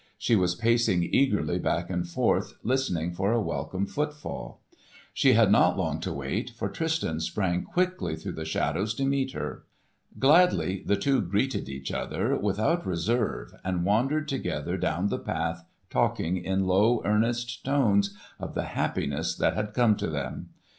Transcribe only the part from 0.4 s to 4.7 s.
pacing eagerly back and forth listening for a welcome footfall.